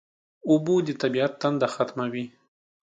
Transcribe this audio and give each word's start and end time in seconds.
اوبه 0.49 0.75
د 0.87 0.89
طبیعت 1.01 1.31
تنده 1.41 1.67
ختموي 1.75 2.25